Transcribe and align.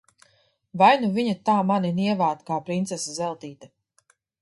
Vai 0.81 0.89
nu 1.03 1.09
viņa 1.17 1.35
tā 1.51 1.59
mani 1.73 1.93
nievātu, 2.01 2.49
kā 2.51 2.61
princese 2.71 3.19
Zeltīte! 3.23 3.75